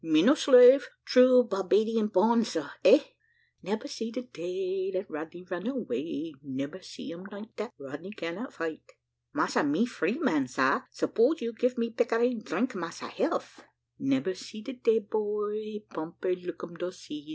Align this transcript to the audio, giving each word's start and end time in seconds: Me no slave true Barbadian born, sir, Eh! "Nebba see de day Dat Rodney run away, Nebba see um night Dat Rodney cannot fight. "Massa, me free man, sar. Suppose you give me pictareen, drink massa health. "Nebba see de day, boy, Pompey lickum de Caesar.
Me 0.03 0.23
no 0.23 0.33
slave 0.33 0.87
true 1.05 1.43
Barbadian 1.43 2.07
born, 2.07 2.43
sir, 2.43 2.67
Eh! 2.83 3.01
"Nebba 3.63 3.87
see 3.87 4.11
de 4.11 4.23
day 4.23 4.89
Dat 4.91 5.05
Rodney 5.07 5.45
run 5.51 5.67
away, 5.67 6.33
Nebba 6.41 6.81
see 6.83 7.13
um 7.13 7.23
night 7.31 7.55
Dat 7.55 7.71
Rodney 7.77 8.09
cannot 8.09 8.51
fight. 8.51 8.81
"Massa, 9.31 9.63
me 9.63 9.85
free 9.85 10.17
man, 10.17 10.47
sar. 10.47 10.87
Suppose 10.89 11.41
you 11.43 11.53
give 11.53 11.77
me 11.77 11.91
pictareen, 11.91 12.43
drink 12.43 12.73
massa 12.73 13.09
health. 13.09 13.63
"Nebba 13.99 14.33
see 14.35 14.63
de 14.63 14.73
day, 14.73 14.97
boy, 15.01 15.85
Pompey 15.87 16.35
lickum 16.35 16.79
de 16.79 16.91
Caesar. 16.91 17.29